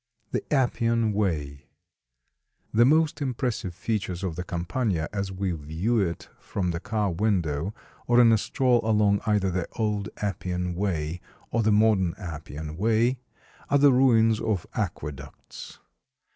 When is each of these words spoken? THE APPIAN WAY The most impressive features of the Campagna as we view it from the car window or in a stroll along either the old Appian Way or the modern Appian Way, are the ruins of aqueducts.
THE 0.31 0.43
APPIAN 0.51 1.13
WAY 1.13 1.67
The 2.73 2.85
most 2.85 3.21
impressive 3.21 3.75
features 3.75 4.23
of 4.23 4.35
the 4.35 4.43
Campagna 4.43 5.07
as 5.13 5.31
we 5.31 5.51
view 5.51 5.99
it 5.99 6.27
from 6.39 6.71
the 6.71 6.79
car 6.79 7.11
window 7.11 7.75
or 8.07 8.19
in 8.19 8.31
a 8.31 8.37
stroll 8.39 8.81
along 8.83 9.21
either 9.27 9.51
the 9.51 9.67
old 9.73 10.09
Appian 10.17 10.73
Way 10.73 11.21
or 11.51 11.61
the 11.61 11.71
modern 11.71 12.15
Appian 12.17 12.77
Way, 12.77 13.19
are 13.69 13.77
the 13.77 13.93
ruins 13.93 14.39
of 14.41 14.65
aqueducts. 14.73 15.77